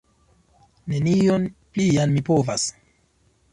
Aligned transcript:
Nenion 0.93 1.45
plian 1.77 2.17
mi 2.17 2.25
povas! 2.33 2.67